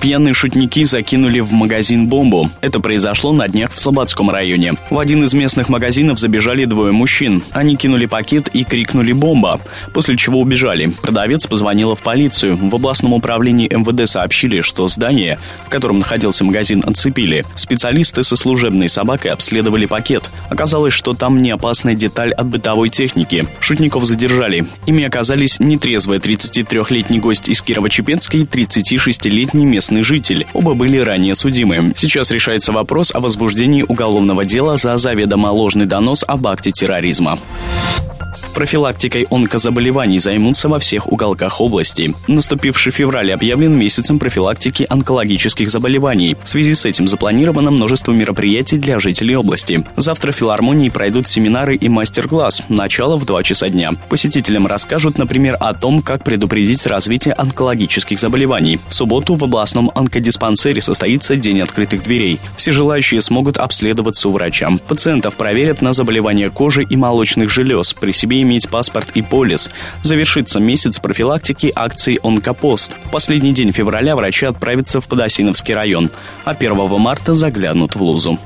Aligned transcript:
Пьяные 0.00 0.34
шутники 0.34 0.84
закинули 0.84 1.40
в 1.40 1.52
магазин 1.52 2.06
бомбу. 2.06 2.50
Это 2.60 2.80
произошло 2.80 3.32
на 3.32 3.48
днях 3.48 3.72
в 3.72 3.80
Слободском 3.80 4.30
районе. 4.30 4.74
В 4.90 4.98
один 4.98 5.24
из 5.24 5.34
местных 5.34 5.68
магазинов 5.68 6.18
забежали 6.18 6.64
двое 6.64 6.92
мужчин. 6.92 7.42
Они 7.50 7.76
кинули 7.76 8.06
пакет 8.06 8.48
и 8.52 8.62
крикнули 8.62 9.12
«бомба», 9.12 9.60
после 9.92 10.16
чего 10.16 10.40
убежали. 10.40 10.92
Продавец 11.02 11.46
позвонила 11.46 11.96
в 11.96 12.02
полицию. 12.02 12.56
В 12.56 12.74
областном 12.74 13.14
управлении 13.14 13.68
МВД 13.68 14.08
сообщили, 14.08 14.60
что 14.60 14.86
здание, 14.86 15.38
в 15.64 15.70
котором 15.70 15.98
находился 15.98 16.44
магазин, 16.44 16.84
отцепили. 16.86 17.44
Специалисты 17.54 18.22
со 18.22 18.36
служебной 18.36 18.88
собакой 18.88 19.30
обследовали 19.32 19.86
пакет. 19.86 20.30
Оказалось, 20.50 20.94
что 20.94 21.14
там 21.14 21.42
не 21.42 21.50
опасная 21.50 21.94
деталь 21.94 22.32
от 22.32 22.46
бытовой 22.46 22.90
техники. 22.90 23.46
Шутников 23.60 24.04
задержали. 24.04 24.66
Ими 24.86 25.04
оказались 25.04 25.58
нетрезвая 25.58 26.18
33-летний 26.18 27.18
гость 27.18 27.48
из 27.48 27.62
Кирово-Чепецка 27.62 28.38
и 28.38 28.44
36-летний 28.44 29.64
местный 29.64 29.95
местный 29.96 30.02
житель. 30.02 30.46
Оба 30.52 30.74
были 30.74 30.98
ранее 30.98 31.34
судимы. 31.34 31.92
Сейчас 31.94 32.30
решается 32.30 32.72
вопрос 32.72 33.14
о 33.14 33.20
возбуждении 33.20 33.82
уголовного 33.82 34.44
дела 34.44 34.76
за 34.76 34.96
заведомо 34.96 35.48
ложный 35.48 35.86
донос 35.86 36.24
об 36.26 36.46
акте 36.46 36.70
терроризма. 36.70 37.38
Профилактикой 38.56 39.26
онкозаболеваний 39.30 40.18
займутся 40.18 40.70
во 40.70 40.78
всех 40.78 41.12
уголках 41.12 41.60
области. 41.60 42.14
Наступивший 42.26 42.90
февраль 42.90 43.30
объявлен 43.30 43.74
месяцем 43.74 44.18
профилактики 44.18 44.86
онкологических 44.88 45.68
заболеваний. 45.68 46.38
В 46.42 46.48
связи 46.48 46.74
с 46.74 46.86
этим 46.86 47.06
запланировано 47.06 47.70
множество 47.70 48.12
мероприятий 48.12 48.78
для 48.78 48.98
жителей 48.98 49.36
области. 49.36 49.84
Завтра 49.96 50.32
в 50.32 50.36
филармонии 50.36 50.88
пройдут 50.88 51.28
семинары 51.28 51.76
и 51.76 51.90
мастер-класс. 51.90 52.62
Начало 52.70 53.16
в 53.16 53.26
2 53.26 53.42
часа 53.42 53.68
дня. 53.68 53.92
Посетителям 54.08 54.66
расскажут, 54.66 55.18
например, 55.18 55.58
о 55.60 55.74
том, 55.74 56.00
как 56.00 56.24
предупредить 56.24 56.86
развитие 56.86 57.34
онкологических 57.34 58.18
заболеваний. 58.18 58.80
В 58.88 58.94
субботу 58.94 59.34
в 59.34 59.44
областном 59.44 59.92
онкодиспансере 59.94 60.80
состоится 60.80 61.36
День 61.36 61.60
открытых 61.60 62.04
дверей. 62.04 62.40
Все 62.56 62.72
желающие 62.72 63.20
смогут 63.20 63.58
обследоваться 63.58 64.30
у 64.30 64.32
врача. 64.32 64.70
Пациентов 64.88 65.36
проверят 65.36 65.82
на 65.82 65.92
заболевания 65.92 66.48
кожи 66.48 66.86
и 66.88 66.96
молочных 66.96 67.50
желез. 67.50 67.92
При 67.92 68.12
себе 68.12 68.45
иметь 68.46 68.70
паспорт 68.70 69.10
и 69.14 69.22
полис. 69.22 69.70
Завершится 70.02 70.60
месяц 70.60 70.98
профилактики 70.98 71.70
акции 71.74 72.18
«Онкопост». 72.22 72.96
В 73.04 73.10
последний 73.10 73.52
день 73.52 73.72
февраля 73.72 74.16
врачи 74.16 74.46
отправятся 74.46 75.00
в 75.00 75.08
Подосиновский 75.08 75.74
район, 75.74 76.10
а 76.44 76.52
1 76.52 76.88
марта 76.98 77.34
заглянут 77.34 77.94
в 77.94 78.02
Лузу. 78.02 78.38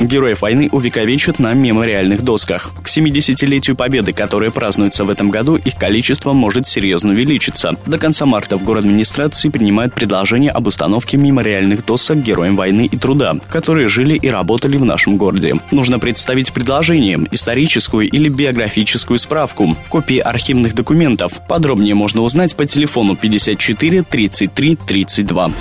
Героев 0.00 0.42
войны 0.42 0.68
увековечат 0.72 1.38
на 1.38 1.52
мемориальных 1.54 2.22
досках. 2.22 2.72
К 2.82 2.88
70-летию 2.88 3.76
Победы, 3.76 4.12
которое 4.12 4.50
празднуется 4.50 5.04
в 5.04 5.10
этом 5.10 5.30
году, 5.30 5.56
их 5.56 5.76
количество 5.76 6.32
может 6.32 6.66
серьезно 6.66 7.12
увеличиться. 7.12 7.72
До 7.86 7.98
конца 7.98 8.26
марта 8.26 8.58
в 8.58 8.62
город 8.62 8.84
администрации 8.84 9.48
принимают 9.48 9.94
предложение 9.94 10.50
об 10.50 10.66
установке 10.66 11.16
мемориальных 11.16 11.84
досок 11.84 12.18
героям 12.18 12.56
войны 12.56 12.88
и 12.90 12.96
труда, 12.96 13.36
которые 13.48 13.88
жили 13.88 14.16
и 14.16 14.28
работали 14.28 14.76
в 14.76 14.84
нашем 14.84 15.16
городе. 15.16 15.54
Нужно 15.70 15.98
представить 15.98 16.52
предложение, 16.52 17.26
историческую 17.30 18.08
или 18.08 18.28
биографическую 18.28 19.18
справку, 19.18 19.76
копии 19.88 20.18
архивных 20.18 20.74
документов. 20.74 21.40
Подробнее 21.48 21.94
можно 21.94 22.22
узнать 22.22 22.56
по 22.56 22.66
телефону 22.66 23.16
54 23.16 24.02
33 24.02 24.76
32. 24.76 25.52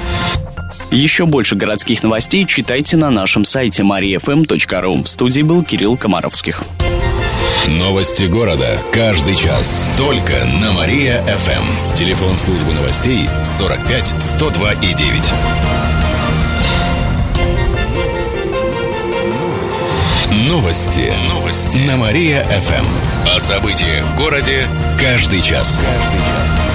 Еще 0.91 1.25
больше 1.25 1.55
городских 1.55 2.03
новостей 2.03 2.45
читайте 2.45 2.97
на 2.97 3.09
нашем 3.09 3.44
сайте 3.44 3.83
mariafm.ru. 3.83 5.03
В 5.03 5.08
студии 5.08 5.41
был 5.41 5.64
Кирилл 5.64 5.98
Комаровских. 5.98 6.64
Новости 7.67 8.26
города. 8.26 8.80
Каждый 8.92 9.36
час. 9.36 9.89
Только 9.98 10.33
на 10.61 10.71
Мария-ФМ. 10.73 11.95
Телефон 11.95 12.37
службы 12.37 12.73
новостей 12.73 13.27
45 13.43 14.21
102 14.21 14.73
и 14.73 14.93
9. 14.93 15.33
Новости. 20.48 21.11
Новости. 21.30 21.80
На 21.80 21.98
Мария-ФМ. 21.98 22.86
О 23.36 23.39
событиях 23.39 24.05
в 24.05 24.15
городе 24.15 24.67
каждый 24.99 25.42
час. 25.42 25.80
Каждый 25.80 26.20
час. 26.20 26.74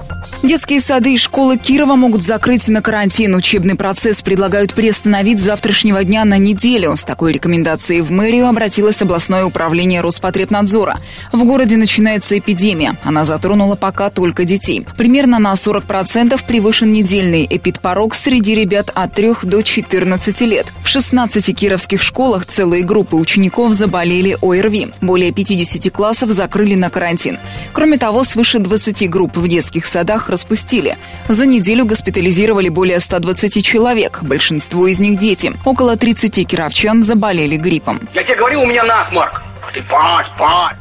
Детские 0.43 0.81
сады 0.81 1.13
и 1.13 1.17
школы 1.17 1.55
Кирова 1.55 1.95
могут 1.95 2.23
закрыть 2.23 2.67
на 2.67 2.81
карантин. 2.81 3.35
Учебный 3.35 3.75
процесс 3.75 4.23
предлагают 4.23 4.73
приостановить 4.73 5.39
с 5.39 5.43
завтрашнего 5.43 6.03
дня 6.03 6.25
на 6.25 6.39
неделю. 6.39 6.95
С 6.95 7.03
такой 7.03 7.33
рекомендацией 7.33 8.01
в 8.01 8.09
мэрию 8.09 8.47
обратилось 8.47 8.99
областное 9.03 9.45
управление 9.45 10.01
Роспотребнадзора. 10.01 10.97
В 11.31 11.45
городе 11.45 11.77
начинается 11.77 12.39
эпидемия. 12.39 12.97
Она 13.03 13.23
затронула 13.23 13.75
пока 13.75 14.09
только 14.09 14.43
детей. 14.43 14.83
Примерно 14.97 15.37
на 15.37 15.53
40% 15.53 16.43
превышен 16.47 16.91
недельный 16.91 17.45
эпидпорог 17.47 18.15
среди 18.15 18.55
ребят 18.55 18.89
от 18.95 19.13
3 19.13 19.33
до 19.43 19.61
14 19.61 20.41
лет. 20.41 20.65
В 20.83 20.87
16 20.87 21.55
кировских 21.55 22.01
школах 22.01 22.47
целые 22.47 22.83
группы 22.83 23.15
учеников 23.15 23.73
заболели 23.73 24.35
ОРВИ. 24.41 24.87
Более 25.01 25.33
50 25.33 25.93
классов 25.93 26.31
закрыли 26.31 26.73
на 26.73 26.89
карантин. 26.89 27.37
Кроме 27.73 27.99
того, 27.99 28.23
свыше 28.23 28.57
20 28.57 29.07
групп 29.07 29.37
в 29.37 29.47
детских 29.47 29.85
садах 29.85 30.30
распустили. 30.31 30.97
За 31.27 31.45
неделю 31.45 31.85
госпитализировали 31.85 32.69
более 32.69 32.99
120 32.99 33.63
человек, 33.63 34.19
большинство 34.23 34.87
из 34.87 34.99
них 34.99 35.19
дети. 35.19 35.53
Около 35.65 35.97
30 35.97 36.47
кировчан 36.47 37.03
заболели 37.03 37.57
гриппом. 37.57 38.09
Я 38.13 38.23
тебе 38.23 38.35
говорил, 38.35 38.61
у 38.61 38.65
меня 38.65 38.83
насморк. 38.83 39.43
Ты 39.73 39.81
спать, 39.83 40.27
спать. 40.35 40.77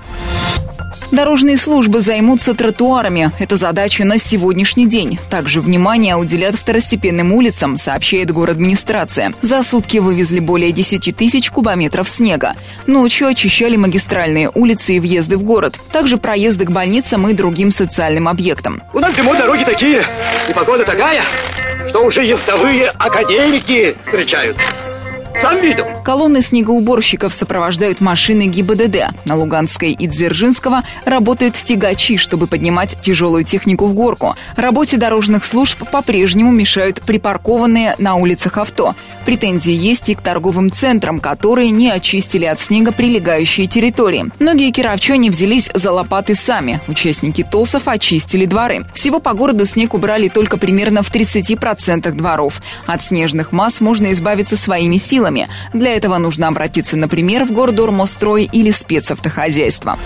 Дорожные 1.13 1.57
службы 1.57 2.01
займутся 2.01 2.55
тротуарами. 2.55 3.33
Это 3.41 3.57
задача 3.57 4.05
на 4.05 4.19
сегодняшний 4.19 4.87
день. 4.87 5.19
Также 5.29 5.61
внимание 5.61 6.15
уделят 6.15 6.55
второстепенным 6.55 7.33
улицам, 7.33 7.77
сообщает 7.77 8.31
город 8.31 8.57
администрация. 8.57 9.33
За 9.43 9.63
сутки 9.63 9.99
вывезли 9.99 10.39
более 10.39 10.71
10 10.71 11.17
тысяч 11.17 11.51
кубометров 11.51 12.09
снега. 12.09 12.55
Ночью 12.87 13.27
очищали 13.27 13.77
магистральные 13.77 14.51
улицы 14.55 14.97
и 14.97 15.01
въезды 15.01 15.37
в 15.37 15.43
город. 15.43 15.79
Также 15.93 16.17
проезды 16.17 16.65
к 16.65 16.71
больницам 16.71 17.27
и 17.27 17.33
другим 17.33 17.71
социальным 17.73 18.29
объектам. 18.29 18.83
У 18.93 19.01
нас 19.01 19.17
зимой 19.17 19.37
дороги 19.37 19.65
такие, 19.65 20.05
и 20.49 20.53
погода 20.53 20.85
такая, 20.85 21.23
что 21.89 22.05
уже 22.05 22.23
ездовые 22.23 22.89
академики 22.91 23.97
встречаются. 24.05 24.71
Сам 25.41 25.61
видел. 25.61 25.87
Колонны 26.03 26.43
снегоуборщиков 26.43 27.33
сопровождают 27.33 28.01
машины 28.01 28.47
ГИБДД. 28.47 29.27
На 29.27 29.37
Луганской 29.37 29.93
и 29.93 30.07
Дзержинского 30.07 30.83
работают 31.05 31.55
тягачи, 31.55 32.17
чтобы 32.17 32.47
поднимать 32.47 33.01
тяжелую 33.01 33.45
технику 33.45 33.87
в 33.87 33.95
горку. 33.95 34.35
Работе 34.57 34.97
дорожных 34.97 35.45
служб 35.45 35.89
по-прежнему 35.91 36.51
мешают 36.51 37.01
припаркованные 37.03 37.95
на 37.99 38.17
улицах 38.17 38.59
авто. 38.59 38.95
Претензии 39.25 39.73
есть 39.73 40.09
и 40.09 40.15
к 40.15 40.21
торговым 40.21 40.73
центрам, 40.73 41.21
которые 41.21 41.71
не 41.71 41.91
очистили 41.91 42.47
от 42.47 42.59
снега 42.59 42.93
прилегающие 42.93 43.67
территории. 43.67 44.27
Многие 44.41 44.73
кировчане 44.73 45.31
взялись 45.31 45.71
за 45.73 45.93
лопаты 45.93 46.35
сами. 46.35 46.81
Участники 46.89 47.43
ТОСов 47.43 47.87
очистили 47.87 48.47
дворы. 48.47 48.85
Всего 48.95 49.21
по 49.21 49.33
городу 49.35 49.67
снег 49.67 49.95
убрали 49.95 50.29
только 50.29 50.57
примерно 50.57 51.03
в 51.03 51.13
30% 51.13 52.11
дворов. 52.13 52.61
От 52.87 53.03
снежных 53.03 53.53
масс 53.53 53.81
можно 53.81 54.11
избавиться 54.13 54.57
своими 54.57 54.97
силами 54.97 55.21
силами. 55.21 55.49
Для 55.91 55.97
этого 55.97 56.19
нужно 56.19 56.47
обратиться, 56.47 56.97
например, 56.97 57.45
в 57.45 57.51
Гордормостстрой 57.51 58.45
или 58.45 58.71
спецавтохозяйство. 58.71 59.99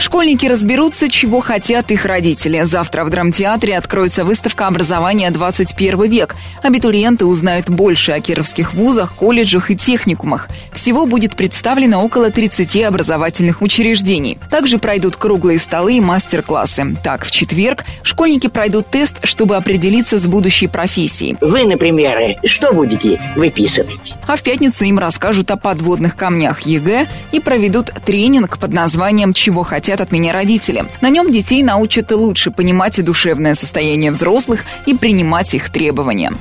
Школьники 0.00 0.46
разберутся, 0.46 1.10
чего 1.10 1.40
хотят 1.40 1.90
их 1.90 2.06
родители. 2.06 2.62
Завтра 2.64 3.04
в 3.04 3.10
драмтеатре 3.10 3.76
откроется 3.76 4.24
выставка 4.24 4.66
образования 4.66 5.30
21 5.30 6.10
век. 6.10 6.36
Абитуриенты 6.62 7.26
узнают 7.26 7.68
больше 7.68 8.12
о 8.12 8.20
кировских 8.20 8.72
вузах, 8.72 9.12
колледжах 9.12 9.70
и 9.70 9.76
техникумах. 9.76 10.48
Всего 10.72 11.04
будет 11.04 11.36
представлено 11.36 12.02
около 12.02 12.30
30 12.30 12.82
образовательных 12.84 13.60
учреждений. 13.60 14.38
Также 14.50 14.78
пройдут 14.78 15.16
круглые 15.16 15.58
столы 15.58 15.98
и 15.98 16.00
мастер-классы. 16.00 16.96
Так, 17.04 17.26
в 17.26 17.30
четверг 17.30 17.84
школьники 18.02 18.46
пройдут 18.46 18.86
тест, 18.86 19.18
чтобы 19.24 19.56
определиться 19.56 20.18
с 20.18 20.26
будущей 20.26 20.68
профессией. 20.68 21.36
Вы, 21.42 21.64
например, 21.64 22.38
что 22.46 22.72
будете 22.72 23.20
выписывать? 23.36 24.14
А 24.26 24.36
в 24.36 24.42
пятницу 24.42 24.82
им 24.86 24.98
расскажут 24.98 25.50
о 25.50 25.58
подводных 25.58 26.16
камнях 26.16 26.62
ЕГЭ 26.62 27.06
и 27.32 27.40
проведут 27.40 27.90
тренинг 28.06 28.58
под 28.58 28.72
названием 28.72 29.34
«Чего 29.34 29.62
хотят 29.62 29.89
от 29.98 30.12
меня 30.12 30.32
родители». 30.32 30.84
На 31.00 31.10
нем 31.10 31.32
детей 31.32 31.62
научат 31.62 32.12
лучше 32.12 32.50
понимать 32.50 33.02
душевное 33.04 33.54
состояние 33.54 34.12
взрослых 34.12 34.64
и 34.86 34.94
принимать 34.94 35.54
их 35.54 35.70
требования. 35.70 36.32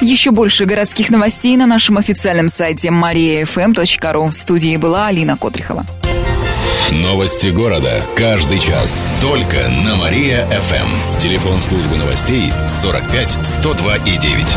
Еще 0.00 0.32
больше 0.32 0.64
городских 0.66 1.10
новостей 1.10 1.56
на 1.56 1.66
нашем 1.66 1.98
официальном 1.98 2.48
сайте 2.48 2.88
mariafm.ru. 2.88 4.30
В 4.30 4.34
студии 4.34 4.76
была 4.76 5.06
Алина 5.06 5.36
Котрихова. 5.36 5.84
Новости 6.90 7.48
города. 7.48 8.02
Каждый 8.16 8.58
час. 8.58 9.12
Только 9.20 9.56
на 9.84 9.96
Мария-ФМ. 9.96 11.18
Телефон 11.18 11.62
службы 11.62 11.96
новостей 11.96 12.52
45 12.68 13.38
102 13.42 13.96
и 13.96 14.18
9. 14.18 14.56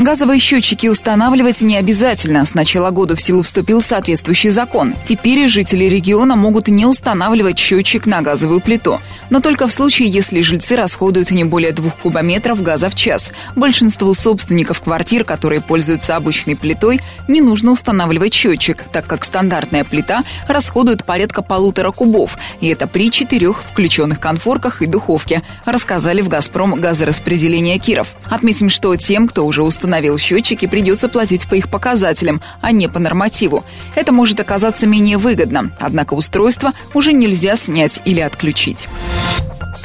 Газовые 0.00 0.40
счетчики 0.40 0.86
устанавливать 0.86 1.60
не 1.60 1.76
обязательно. 1.76 2.46
С 2.46 2.54
начала 2.54 2.90
года 2.90 3.16
в 3.16 3.20
силу 3.20 3.42
вступил 3.42 3.82
соответствующий 3.82 4.48
закон. 4.48 4.94
Теперь 5.04 5.46
жители 5.46 5.84
региона 5.84 6.36
могут 6.36 6.68
не 6.68 6.86
устанавливать 6.86 7.58
счетчик 7.58 8.06
на 8.06 8.22
газовую 8.22 8.62
плиту. 8.62 8.98
Но 9.28 9.40
только 9.40 9.68
в 9.68 9.72
случае, 9.72 10.08
если 10.08 10.40
жильцы 10.40 10.74
расходуют 10.74 11.30
не 11.30 11.44
более 11.44 11.72
двух 11.72 11.96
кубометров 11.96 12.62
газа 12.62 12.88
в 12.88 12.94
час. 12.94 13.30
Большинству 13.56 14.14
собственников 14.14 14.80
квартир, 14.80 15.24
которые 15.24 15.60
пользуются 15.60 16.16
обычной 16.16 16.56
плитой, 16.56 17.02
не 17.28 17.42
нужно 17.42 17.72
устанавливать 17.72 18.32
счетчик, 18.32 18.82
так 18.90 19.06
как 19.06 19.22
стандартная 19.22 19.84
плита 19.84 20.22
расходует 20.48 21.04
порядка 21.04 21.42
полутора 21.42 21.92
кубов. 21.92 22.38
И 22.62 22.68
это 22.68 22.86
при 22.86 23.10
четырех 23.10 23.62
включенных 23.64 24.18
конфорках 24.18 24.80
и 24.80 24.86
духовке, 24.86 25.42
рассказали 25.66 26.22
в 26.22 26.28
«Газпром» 26.28 26.80
газораспределение 26.80 27.78
Киров. 27.78 28.16
Отметим, 28.24 28.70
что 28.70 28.96
тем, 28.96 29.28
кто 29.28 29.44
уже 29.44 29.62
установил 29.62 29.89
установил 29.90 30.18
счетчики, 30.18 30.66
придется 30.68 31.08
платить 31.08 31.48
по 31.48 31.54
их 31.54 31.68
показателям, 31.68 32.40
а 32.60 32.70
не 32.70 32.88
по 32.88 33.00
нормативу. 33.00 33.64
Это 33.96 34.12
может 34.12 34.38
оказаться 34.38 34.86
менее 34.86 35.18
выгодно, 35.18 35.72
однако 35.80 36.14
устройство 36.14 36.70
уже 36.94 37.12
нельзя 37.12 37.56
снять 37.56 38.00
или 38.04 38.20
отключить. 38.20 38.86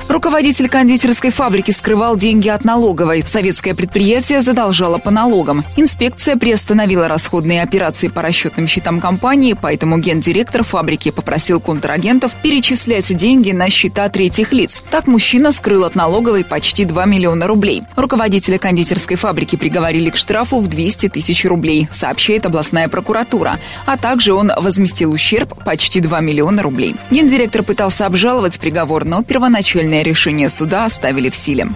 Руководитель 0.10 0.70
кондитерской 0.70 1.30
фабрики 1.30 1.72
скрывал 1.72 2.16
деньги 2.18 2.48
от 2.50 2.64
налоговой. 2.64 3.22
Советское 3.22 3.76
предприятие 3.76 4.42
задолжало 4.42 4.98
по 4.98 5.12
налогам. 5.12 5.64
Инспекция 5.76 6.36
приостановила 6.38 7.08
расходные 7.08 7.62
операции 7.62 8.08
по 8.08 8.22
расчетным 8.22 8.68
счетам 8.68 9.00
компании, 9.00 9.58
поэтому 9.62 9.98
гендиректор 9.98 10.64
фабрики 10.64 11.12
попросил 11.12 11.60
контрагентов 11.60 12.32
перечислять 12.42 13.16
деньги 13.16 13.52
на 13.52 13.70
счета 13.70 14.10
третьих 14.10 14.54
лиц. 14.54 14.82
Так 14.90 15.06
мужчина 15.06 15.52
скрыл 15.52 15.84
от 15.84 15.96
налоговой 15.96 16.44
почти 16.46 16.86
2 16.86 17.06
миллиона 17.06 17.46
рублей. 17.46 17.84
Руководителя 17.96 18.58
кондитерской 18.58 19.18
фабрики 19.18 19.56
приговорили 19.58 20.10
к 20.10 20.18
штрафу 20.18 20.62
в 20.62 20.68
200 20.68 21.10
тысяч 21.10 21.46
рублей, 21.46 21.88
сообщает 21.92 22.46
областная 22.46 22.88
прокуратура. 22.88 23.60
А 23.86 23.98
также 23.98 24.34
он 24.34 24.52
возместил 24.58 25.12
ущерб 25.12 25.64
почти 25.64 26.00
2 26.00 26.22
миллиона 26.22 26.64
рублей. 26.64 26.96
Гендиректор 27.12 27.62
пытался 27.62 28.06
обжаловать 28.06 28.60
приговор, 28.60 29.06
но 29.06 29.22
первоначально 29.22 29.75
Окончательное 29.76 30.04
решение 30.04 30.50
суда 30.50 30.86
оставили 30.86 31.28
в 31.28 31.36
силе. 31.36 31.68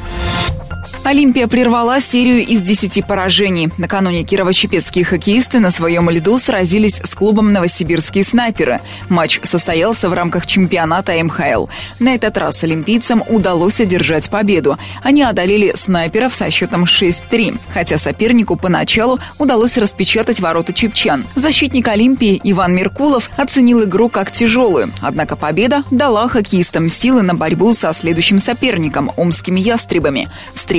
Олимпия 1.03 1.47
прервала 1.47 2.01
серию 2.01 2.45
из 2.45 2.61
10 2.61 3.07
поражений. 3.07 3.69
Накануне 3.77 4.23
кирово-чепецкие 4.23 5.05
хоккеисты 5.05 5.59
на 5.59 5.71
своем 5.71 6.09
льду 6.09 6.37
сразились 6.37 7.01
с 7.03 7.15
клубом 7.15 7.53
«Новосибирские 7.53 8.23
снайперы». 8.23 8.81
Матч 9.07 9.39
состоялся 9.43 10.09
в 10.09 10.13
рамках 10.13 10.45
чемпионата 10.45 11.13
МХЛ. 11.23 11.67
На 11.99 12.15
этот 12.15 12.37
раз 12.37 12.63
олимпийцам 12.63 13.23
удалось 13.27 13.79
одержать 13.79 14.29
победу. 14.29 14.77
Они 15.01 15.23
одолели 15.23 15.71
снайперов 15.75 16.33
со 16.33 16.51
счетом 16.51 16.83
6-3, 16.83 17.57
хотя 17.73 17.97
сопернику 17.97 18.57
поначалу 18.57 19.19
удалось 19.37 19.77
распечатать 19.77 20.39
ворота 20.41 20.73
чепчан. 20.73 21.25
Защитник 21.33 21.87
Олимпии 21.87 22.39
Иван 22.43 22.75
Меркулов 22.75 23.31
оценил 23.37 23.83
игру 23.85 24.09
как 24.09 24.31
тяжелую, 24.31 24.91
однако 25.01 25.35
победа 25.35 25.83
дала 25.91 26.27
хоккеистам 26.27 26.89
силы 26.89 27.21
на 27.21 27.35
борьбу 27.35 27.73
со 27.73 27.93
следующим 27.93 28.39
соперником– 28.39 29.11
омскими 29.15 29.59
ястребами. 29.59 30.29
Встреча 30.53 30.78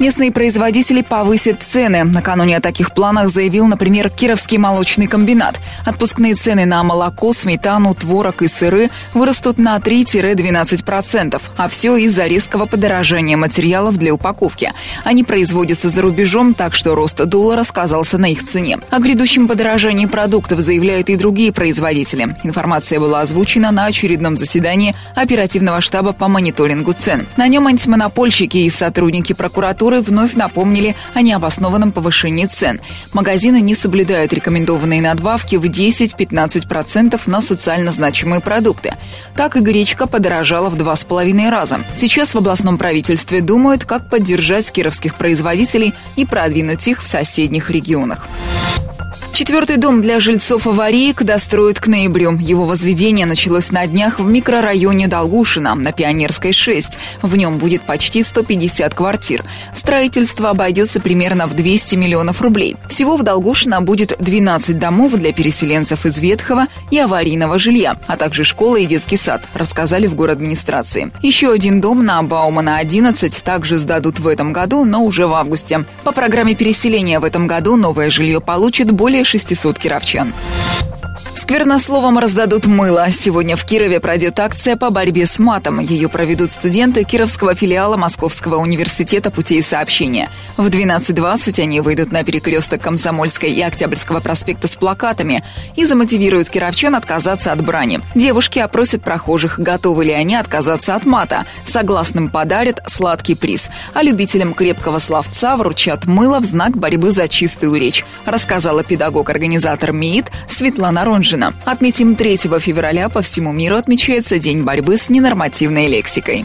Местные 0.00 0.32
производители 0.32 1.02
повысят 1.02 1.62
цены. 1.62 2.02
Накануне 2.02 2.56
о 2.56 2.60
таких 2.60 2.92
планах 2.92 3.28
заявил, 3.28 3.66
например, 3.66 4.10
Кировский 4.10 4.56
молочный 4.56 5.06
комбинат. 5.06 5.60
Отпускные 5.84 6.34
цены 6.34 6.64
на 6.64 6.82
молоко, 6.82 7.32
сметану, 7.32 7.94
творог 7.94 8.42
и 8.42 8.48
сыры 8.48 8.90
вырастут 9.14 9.58
на 9.58 9.76
3-12%. 9.78 11.40
А 11.56 11.68
все 11.68 11.96
из-за 11.96 12.26
резкого 12.26 12.66
подорожания 12.66 13.36
материалов 13.36 13.96
для 13.96 14.12
упаковки. 14.14 14.72
Они 15.04 15.22
производятся 15.22 15.88
за 15.88 16.02
рубежом, 16.02 16.54
так 16.54 16.74
что 16.74 16.94
рост 16.94 17.22
доллара 17.24 17.62
сказался 17.62 18.18
на 18.18 18.26
их 18.26 18.42
цене. 18.42 18.78
О 18.90 18.98
грядущем 18.98 19.46
подорожании 19.46 20.06
продуктов 20.06 20.60
заявляют 20.60 21.10
и 21.10 21.16
другие 21.16 21.52
производители. 21.52 22.36
Информация 22.42 22.98
была 22.98 23.20
озвучена 23.20 23.70
на 23.70 23.84
очередном 23.84 24.36
заседании 24.36 24.96
оперативного 25.14 25.80
штаба 25.80 26.12
по 26.12 26.26
мониторингу 26.28 26.92
цен. 26.92 27.28
На 27.36 27.46
нем 27.46 27.66
антимонопольщики 27.66 28.58
и 28.58 28.70
сотрудники 28.70 29.32
прокуратуры 29.32 29.81
которые 29.82 30.02
вновь 30.02 30.34
напомнили 30.34 30.94
о 31.12 31.22
необоснованном 31.22 31.90
повышении 31.90 32.46
цен. 32.46 32.80
Магазины 33.12 33.60
не 33.60 33.74
соблюдают 33.74 34.32
рекомендованные 34.32 35.02
надбавки 35.02 35.56
в 35.56 35.64
10-15% 35.64 37.20
на 37.26 37.40
социально 37.40 37.90
значимые 37.90 38.40
продукты. 38.40 38.94
Так 39.34 39.56
и 39.56 39.60
гречка 39.60 40.06
подорожала 40.06 40.70
в 40.70 40.76
два 40.76 40.94
с 40.94 41.04
половиной 41.04 41.50
раза. 41.50 41.80
Сейчас 41.96 42.32
в 42.32 42.38
областном 42.38 42.78
правительстве 42.78 43.40
думают, 43.40 43.84
как 43.84 44.08
поддержать 44.08 44.70
кировских 44.70 45.16
производителей 45.16 45.94
и 46.14 46.24
продвинуть 46.24 46.86
их 46.86 47.02
в 47.02 47.08
соседних 47.08 47.68
регионах. 47.68 48.28
Четвертый 49.34 49.78
дом 49.78 50.02
для 50.02 50.20
жильцов 50.20 50.66
авариек 50.66 51.22
достроят 51.22 51.80
к 51.80 51.86
ноябрю. 51.86 52.36
Его 52.38 52.66
возведение 52.66 53.24
началось 53.24 53.70
на 53.70 53.86
днях 53.86 54.20
в 54.20 54.26
микрорайоне 54.26 55.08
Долгушина 55.08 55.74
на 55.74 55.90
Пионерской 55.92 56.52
6. 56.52 56.98
В 57.22 57.34
нем 57.34 57.56
будет 57.56 57.80
почти 57.82 58.22
150 58.22 58.94
квартир. 58.94 59.42
Строительство 59.74 60.50
обойдется 60.50 61.00
примерно 61.00 61.46
в 61.46 61.54
200 61.54 61.94
миллионов 61.94 62.42
рублей. 62.42 62.76
Всего 62.90 63.16
в 63.16 63.22
Долгушино 63.22 63.80
будет 63.80 64.14
12 64.18 64.78
домов 64.78 65.12
для 65.14 65.32
переселенцев 65.32 66.04
из 66.04 66.18
ветхого 66.18 66.66
и 66.90 66.98
аварийного 66.98 67.58
жилья, 67.58 67.96
а 68.06 68.18
также 68.18 68.44
школа 68.44 68.76
и 68.76 68.84
детский 68.84 69.16
сад, 69.16 69.46
рассказали 69.54 70.08
в 70.08 70.14
город 70.14 70.36
администрации. 70.36 71.10
Еще 71.22 71.50
один 71.50 71.80
дом 71.80 72.04
на 72.04 72.22
Баумана 72.22 72.76
11 72.76 73.42
также 73.42 73.78
сдадут 73.78 74.20
в 74.20 74.28
этом 74.28 74.52
году, 74.52 74.84
но 74.84 75.02
уже 75.02 75.26
в 75.26 75.32
августе. 75.32 75.86
По 76.04 76.12
программе 76.12 76.54
переселения 76.54 77.18
в 77.18 77.24
этом 77.24 77.46
году 77.46 77.76
новое 77.76 78.10
жилье 78.10 78.42
получит 78.42 78.90
более 78.92 79.21
более 79.22 79.24
600 79.24 79.78
кировчан. 79.78 80.34
Сквернословом 81.42 82.18
раздадут 82.18 82.66
мыло. 82.66 83.10
Сегодня 83.10 83.56
в 83.56 83.64
Кирове 83.64 83.98
пройдет 83.98 84.38
акция 84.38 84.76
по 84.76 84.90
борьбе 84.90 85.26
с 85.26 85.40
матом. 85.40 85.80
Ее 85.80 86.08
проведут 86.08 86.52
студенты 86.52 87.02
Кировского 87.02 87.56
филиала 87.56 87.96
Московского 87.96 88.58
университета 88.58 89.32
путей 89.32 89.60
сообщения. 89.60 90.30
В 90.56 90.68
12.20 90.68 91.60
они 91.60 91.80
выйдут 91.80 92.12
на 92.12 92.22
перекресток 92.22 92.82
Комсомольской 92.82 93.50
и 93.50 93.60
Октябрьского 93.60 94.20
проспекта 94.20 94.68
с 94.68 94.76
плакатами 94.76 95.42
и 95.74 95.84
замотивируют 95.84 96.48
кировчан 96.48 96.94
отказаться 96.94 97.50
от 97.50 97.60
брани. 97.64 97.98
Девушки 98.14 98.60
опросят 98.60 99.02
прохожих, 99.02 99.58
готовы 99.58 100.04
ли 100.04 100.12
они 100.12 100.36
отказаться 100.36 100.94
от 100.94 101.06
мата. 101.06 101.44
Согласным 101.66 102.30
подарят 102.30 102.84
сладкий 102.86 103.34
приз. 103.34 103.68
А 103.94 104.04
любителям 104.04 104.54
крепкого 104.54 105.00
словца 105.00 105.56
вручат 105.56 106.04
мыло 106.04 106.38
в 106.38 106.44
знак 106.44 106.76
борьбы 106.76 107.10
за 107.10 107.26
чистую 107.26 107.74
речь, 107.74 108.04
рассказала 108.26 108.84
педагог-организатор 108.84 109.90
МИИТ 109.90 110.30
Светлана 110.48 111.04
Ронжина. 111.04 111.31
Пригожина. 111.32 111.54
Отметим, 111.64 112.14
3 112.14 112.36
февраля 112.36 113.08
по 113.08 113.22
всему 113.22 113.52
миру 113.52 113.76
отмечается 113.76 114.38
День 114.38 114.64
борьбы 114.64 114.98
с 114.98 115.08
ненормативной 115.08 115.88
лексикой. 115.88 116.44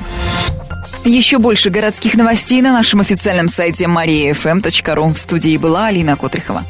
Еще 1.03 1.39
больше 1.39 1.69
городских 1.69 2.15
новостей 2.15 2.61
на 2.61 2.71
нашем 2.71 3.01
официальном 3.01 3.49
сайте 3.49 3.85
mariafm.ru. 3.85 5.13
В 5.13 5.17
студии 5.17 5.57
была 5.57 5.87
Алина 5.87 6.15
Котрихова. 6.15 6.63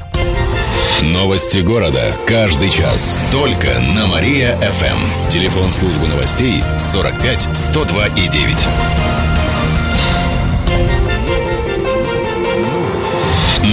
Новости 1.01 1.59
города. 1.59 2.15
Каждый 2.25 2.69
час. 2.69 3.23
Только 3.31 3.67
на 3.95 4.07
Мария-ФМ. 4.07 5.29
Телефон 5.29 5.71
службы 5.71 6.07
новостей 6.07 6.63
45 6.79 7.49
102 7.55 8.07
и 8.07 8.27
9. 8.27 9.26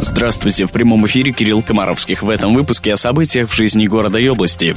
Здравствуйте, 0.00 0.66
в 0.66 0.70
прямом 0.70 1.06
эфире 1.06 1.32
Кирилл 1.32 1.60
Комаровских. 1.60 2.22
В 2.22 2.30
этом 2.30 2.54
выпуске 2.54 2.92
о 2.92 2.96
событиях 2.96 3.50
в 3.50 3.54
жизни 3.54 3.86
города 3.86 4.18
и 4.18 4.28
области. 4.28 4.76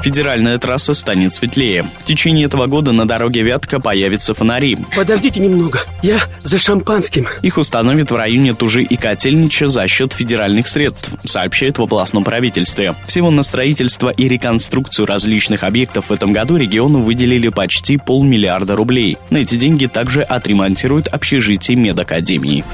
Федеральная 0.00 0.58
трасса 0.58 0.94
станет 0.94 1.34
светлее. 1.34 1.90
В 1.98 2.04
течение 2.04 2.46
этого 2.46 2.66
года 2.66 2.92
на 2.92 3.06
дороге 3.06 3.42
Вятка 3.42 3.78
появятся 3.80 4.32
фонари. 4.32 4.78
Подождите 4.96 5.40
немного, 5.40 5.80
я 6.02 6.18
за 6.42 6.56
шампанским. 6.56 7.26
Их 7.42 7.58
установят 7.58 8.10
в 8.10 8.16
районе 8.16 8.54
Тужи 8.54 8.84
и 8.84 8.96
Котельнича 8.96 9.68
за 9.68 9.86
счет 9.88 10.12
федеральных 10.12 10.68
средств, 10.68 11.10
сообщает 11.24 11.78
в 11.78 11.82
областном 11.82 12.24
правительстве. 12.24 12.94
Всего 13.06 13.30
на 13.30 13.42
строительство 13.42 14.08
и 14.10 14.28
реконструкцию 14.28 15.06
различных 15.06 15.64
объектов 15.64 16.06
в 16.08 16.12
этом 16.12 16.32
году 16.32 16.56
региону 16.56 17.02
выделили 17.02 17.48
почти 17.48 17.98
полмиллиарда 17.98 18.76
рублей. 18.76 19.18
На 19.30 19.38
эти 19.38 19.56
деньги 19.56 19.86
также 19.86 20.22
отремонтируют 20.22 21.08
общежитие 21.08 21.76
медакадемии. 21.76 22.64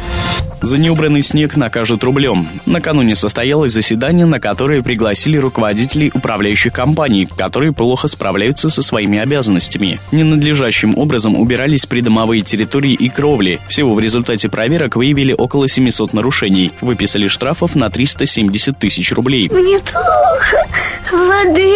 За 0.61 0.79
неубранный 0.79 1.21
снег 1.21 1.57
накажут 1.65 2.05
рублем. 2.05 2.47
Накануне 2.67 3.15
состоялось 3.15 3.73
заседание, 3.73 4.27
на 4.27 4.39
которое 4.39 4.83
пригласили 4.83 5.39
руководителей 5.39 6.11
управляющих 6.13 6.75
компаний, 6.75 7.27
которые 7.39 7.73
плохо 7.73 8.07
справляются 8.07 8.69
со 8.69 8.83
своими 8.83 9.19
обязанностями. 9.19 9.99
Ненадлежащим 10.13 10.99
образом 10.99 11.41
убирались 11.41 11.87
придомовые 11.87 12.43
территории 12.43 12.93
и 12.93 13.09
кровли. 13.09 13.61
Всего 13.67 13.95
в 13.95 14.01
результате 14.01 14.51
проверок 14.51 14.97
выявили 14.97 15.33
около 15.33 15.67
700 15.67 16.13
нарушений. 16.13 16.71
Выписали 16.83 17.29
штрафов 17.29 17.75
на 17.75 17.89
370 17.89 18.79
тысяч 18.79 19.11
рублей. 19.13 19.49
Мне 19.49 19.79
плохо. 19.79 20.69
Воды. 21.11 21.71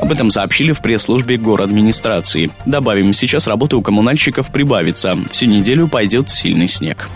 Об 0.00 0.12
этом 0.12 0.30
сообщили 0.30 0.72
в 0.72 0.80
пресс-службе 0.80 1.36
администрации. 1.36 2.50
Добавим, 2.64 3.12
сейчас 3.12 3.46
работа 3.46 3.76
у 3.76 3.82
коммунальщиков 3.82 4.50
прибавится. 4.52 5.16
Всю 5.30 5.46
неделю 5.46 5.88
пойдет 5.88 6.30
сильный 6.30 6.68
снег. 6.68 7.08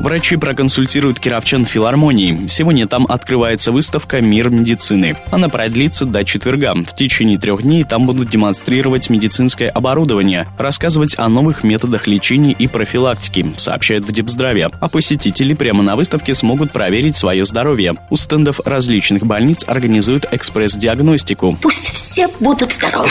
Врачи 0.00 0.36
проконсультируют 0.36 1.18
кировчан 1.18 1.64
филармонии. 1.64 2.46
Сегодня 2.46 2.86
там 2.86 3.06
открывается 3.08 3.72
выставка 3.72 4.20
«Мир 4.20 4.48
медицины». 4.48 5.16
Она 5.30 5.48
продлится 5.48 6.04
до 6.04 6.24
четверга. 6.24 6.74
В 6.74 6.94
течение 6.94 7.36
трех 7.36 7.62
дней 7.62 7.82
там 7.82 8.06
будут 8.06 8.28
демонстрировать 8.28 9.10
медицинское 9.10 9.68
оборудование, 9.68 10.46
рассказывать 10.56 11.18
о 11.18 11.28
новых 11.28 11.64
методах 11.64 12.06
лечения 12.06 12.52
и 12.52 12.68
профилактики, 12.68 13.52
сообщает 13.56 14.04
в 14.04 14.12
Депздраве. 14.12 14.70
А 14.80 14.88
посетители 14.88 15.54
прямо 15.54 15.82
на 15.82 15.96
выставке 15.96 16.32
смогут 16.32 16.72
проверить 16.72 17.16
свое 17.16 17.44
здоровье. 17.44 17.94
У 18.08 18.16
стендов 18.16 18.60
различных 18.64 19.26
больниц 19.26 19.64
организуют 19.66 20.28
экспресс-диагностику. 20.30 21.58
Пусть 21.60 21.87
все 21.90 22.28
будут 22.40 22.72
здоровы. 22.72 23.08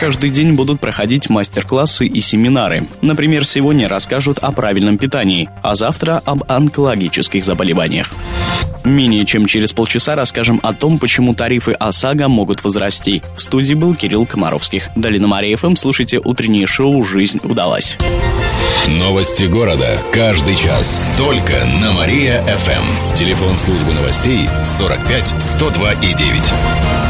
Каждый 0.00 0.30
день 0.30 0.52
будут 0.52 0.80
проходить 0.80 1.28
мастер-классы 1.30 2.06
и 2.06 2.20
семинары. 2.20 2.88
Например, 3.00 3.44
сегодня 3.44 3.88
расскажут 3.88 4.38
о 4.38 4.52
правильном 4.52 4.98
питании, 4.98 5.48
а 5.62 5.74
завтра 5.74 6.22
об 6.24 6.44
онкологических 6.50 7.44
заболеваниях. 7.44 8.10
Менее 8.84 9.26
чем 9.26 9.46
через 9.46 9.72
полчаса 9.72 10.14
расскажем 10.14 10.60
о 10.62 10.72
том, 10.72 10.98
почему 10.98 11.34
тарифы 11.34 11.72
ОСАГО 11.72 12.28
могут 12.28 12.64
возрасти. 12.64 13.22
В 13.36 13.42
студии 13.42 13.74
был 13.74 13.94
Кирилл 13.94 14.26
Комаровских. 14.26 14.88
Далее 14.96 15.20
на 15.20 15.28
Мария 15.28 15.56
ФМ 15.56 15.76
слушайте 15.76 16.18
утреннее 16.18 16.66
шоу 16.66 17.04
«Жизнь 17.04 17.40
удалась». 17.42 17.98
Новости 18.88 19.44
города. 19.44 19.98
Каждый 20.12 20.56
час. 20.56 21.08
Только 21.18 21.52
на 21.82 21.92
Мария-ФМ. 21.92 23.14
Телефон 23.14 23.58
службы 23.58 23.92
новостей 23.92 24.48
45 24.64 25.36
102 25.38 25.92
и 25.92 26.14
9. 26.14 27.09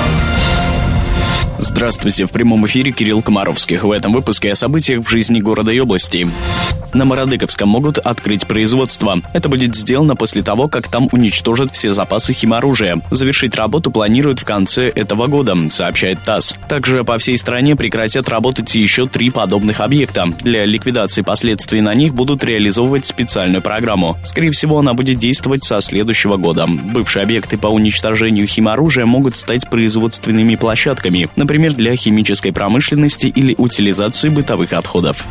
Здравствуйте, 1.63 2.25
в 2.25 2.31
прямом 2.31 2.65
эфире 2.65 2.91
Кирилл 2.91 3.21
Комаровских. 3.21 3.83
В 3.83 3.91
этом 3.91 4.13
выпуске 4.13 4.51
о 4.51 4.55
событиях 4.55 5.05
в 5.05 5.09
жизни 5.09 5.39
города 5.39 5.71
и 5.71 5.79
области. 5.79 6.27
На 6.91 7.05
Мародыковском 7.05 7.69
могут 7.69 7.99
открыть 7.99 8.47
производство. 8.47 9.21
Это 9.31 9.47
будет 9.47 9.75
сделано 9.75 10.15
после 10.15 10.41
того, 10.41 10.67
как 10.67 10.87
там 10.87 11.07
уничтожат 11.11 11.71
все 11.71 11.93
запасы 11.93 12.33
химоружия. 12.33 12.99
Завершить 13.11 13.55
работу 13.55 13.91
планируют 13.91 14.39
в 14.39 14.43
конце 14.43 14.87
этого 14.87 15.27
года, 15.27 15.55
сообщает 15.69 16.23
ТАСС. 16.23 16.55
Также 16.67 17.03
по 17.03 17.19
всей 17.19 17.37
стране 17.37 17.75
прекратят 17.75 18.27
работать 18.27 18.73
еще 18.73 19.07
три 19.07 19.29
подобных 19.29 19.81
объекта. 19.81 20.33
Для 20.41 20.65
ликвидации 20.65 21.21
последствий 21.21 21.81
на 21.81 21.93
них 21.93 22.15
будут 22.15 22.43
реализовывать 22.43 23.05
специальную 23.05 23.61
программу. 23.61 24.17
Скорее 24.25 24.49
всего, 24.49 24.79
она 24.79 24.95
будет 24.95 25.19
действовать 25.19 25.63
со 25.63 25.79
следующего 25.79 26.37
года. 26.37 26.65
Бывшие 26.67 27.21
объекты 27.21 27.59
по 27.59 27.67
уничтожению 27.67 28.47
химоружия 28.47 29.05
могут 29.05 29.35
стать 29.35 29.69
производственными 29.69 30.55
площадками. 30.55 31.29
Например, 31.35 31.50
например, 31.51 31.73
для 31.73 31.97
химической 31.97 32.53
промышленности 32.53 33.27
или 33.27 33.53
утилизации 33.57 34.29
бытовых 34.29 34.71
отходов. 34.71 35.27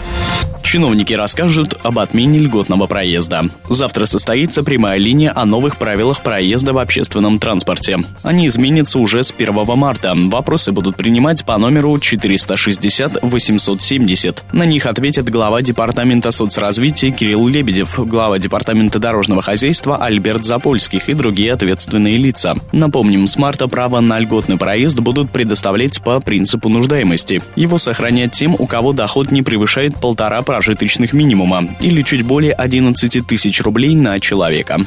Чиновники 0.62 1.14
расскажут 1.14 1.78
об 1.82 1.98
отмене 1.98 2.38
льготного 2.38 2.86
проезда. 2.86 3.46
Завтра 3.68 4.06
состоится 4.06 4.62
прямая 4.62 4.98
линия 4.98 5.32
о 5.34 5.44
новых 5.46 5.78
правилах 5.78 6.22
проезда 6.22 6.74
в 6.74 6.78
общественном 6.78 7.38
транспорте. 7.38 8.00
Они 8.22 8.46
изменятся 8.46 8.98
уже 8.98 9.24
с 9.24 9.32
1 9.36 9.54
марта. 9.76 10.14
Вопросы 10.14 10.72
будут 10.72 10.96
принимать 10.96 11.46
по 11.46 11.58
номеру 11.58 11.96
460-870. 11.96 14.38
На 14.52 14.66
них 14.66 14.86
ответит 14.86 15.30
глава 15.30 15.62
Департамента 15.62 16.30
соцразвития 16.30 17.10
Кирилл 17.10 17.48
Лебедев, 17.48 17.98
глава 18.06 18.38
Департамента 18.38 18.98
дорожного 18.98 19.40
хозяйства 19.42 19.96
Альберт 19.96 20.44
Запольских 20.44 21.08
и 21.08 21.14
другие 21.14 21.54
ответственные 21.54 22.18
лица. 22.18 22.54
Напомним, 22.72 23.26
с 23.26 23.38
марта 23.38 23.66
право 23.66 24.00
на 24.00 24.20
льготный 24.20 24.58
проезд 24.58 25.00
будут 25.00 25.32
предоставлять 25.32 26.02
по 26.10 26.18
принципу 26.18 26.68
нуждаемости. 26.68 27.40
Его 27.54 27.78
сохранят 27.78 28.32
тем, 28.32 28.56
у 28.58 28.66
кого 28.66 28.92
доход 28.92 29.30
не 29.30 29.42
превышает 29.42 29.94
полтора 30.00 30.42
прожиточных 30.42 31.12
минимума 31.12 31.68
или 31.80 32.02
чуть 32.02 32.22
более 32.22 32.52
11 32.52 33.24
тысяч 33.24 33.62
рублей 33.62 33.94
на 33.94 34.18
человека. 34.18 34.80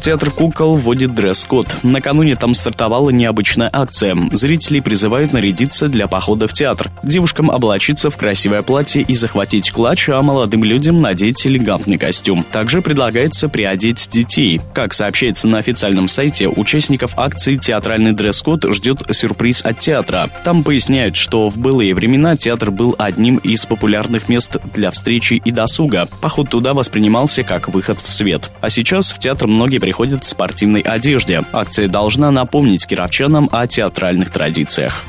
Театр 0.00 0.30
кукол 0.30 0.74
вводит 0.74 1.14
дресс-код. 1.14 1.76
Накануне 1.84 2.34
там 2.34 2.54
стартовала 2.54 3.10
необычная 3.10 3.70
акция. 3.72 4.16
Зрителей 4.32 4.80
призывают 4.80 5.32
нарядиться 5.32 5.88
для 5.88 6.08
похода 6.08 6.48
в 6.48 6.52
театр. 6.52 6.90
Девушкам 7.04 7.50
облачиться 7.50 8.10
в 8.10 8.16
красивое 8.16 8.62
платье 8.62 9.02
и 9.02 9.14
захватить 9.14 9.70
клатч, 9.70 10.08
а 10.08 10.22
молодым 10.22 10.64
людям 10.64 11.00
надеть 11.00 11.46
элегантный 11.46 11.98
костюм. 11.98 12.44
Также 12.50 12.80
предлагается 12.82 13.48
приодеть 13.48 14.08
детей. 14.10 14.60
Как 14.72 14.92
сообщается 14.92 15.46
на 15.46 15.58
официальном 15.58 16.08
сайте, 16.08 16.48
участников 16.48 17.12
акции 17.16 17.56
театральный 17.56 18.12
дресс-код 18.12 18.64
ждет 18.72 19.02
сюрприз 19.10 19.64
от 19.64 19.78
театра. 19.78 20.30
Там 20.48 20.64
поясняют, 20.64 21.14
что 21.14 21.50
в 21.50 21.58
былые 21.58 21.94
времена 21.94 22.34
театр 22.34 22.70
был 22.70 22.94
одним 22.96 23.36
из 23.36 23.66
популярных 23.66 24.30
мест 24.30 24.56
для 24.72 24.90
встречи 24.90 25.34
и 25.34 25.50
досуга. 25.50 26.08
Поход 26.22 26.48
туда 26.48 26.72
воспринимался 26.72 27.42
как 27.42 27.68
выход 27.68 28.00
в 28.00 28.10
свет. 28.10 28.50
А 28.62 28.70
сейчас 28.70 29.10
в 29.10 29.18
театр 29.18 29.46
многие 29.46 29.76
приходят 29.76 30.24
в 30.24 30.26
спортивной 30.26 30.80
одежде. 30.80 31.44
Акция 31.52 31.86
должна 31.86 32.30
напомнить 32.30 32.86
кировчанам 32.86 33.50
о 33.52 33.66
театральных 33.66 34.30
традициях. 34.30 35.04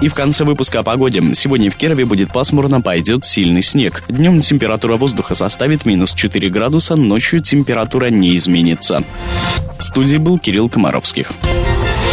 И 0.00 0.06
в 0.06 0.14
конце 0.14 0.44
выпуска 0.44 0.78
о 0.78 0.82
погоде. 0.84 1.20
Сегодня 1.34 1.68
в 1.68 1.74
Кирове 1.74 2.04
будет 2.04 2.32
пасмурно, 2.32 2.80
пойдет 2.80 3.24
сильный 3.24 3.62
снег. 3.62 4.04
Днем 4.08 4.40
температура 4.40 4.96
воздуха 4.96 5.34
составит 5.34 5.84
минус 5.84 6.14
4 6.14 6.48
градуса, 6.48 6.94
ночью 6.94 7.40
температура 7.40 8.06
не 8.06 8.36
изменится. 8.36 9.02
В 9.80 9.82
студии 9.82 10.18
был 10.18 10.38
Кирилл 10.38 10.68
Комаровских. 10.68 11.32